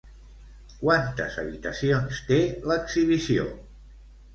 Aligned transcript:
Quantes 0.79 1.37
habitacions 1.43 2.25
té 2.33 2.43
l'exhibició? 2.73 3.51